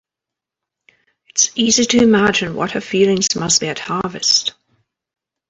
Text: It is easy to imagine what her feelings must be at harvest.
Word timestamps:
It 1.27 1.35
is 1.45 1.51
easy 1.53 1.85
to 1.85 2.01
imagine 2.01 2.55
what 2.55 2.71
her 2.71 2.81
feelings 2.81 3.35
must 3.35 3.61
be 3.61 3.67
at 3.67 3.77
harvest. 3.77 4.53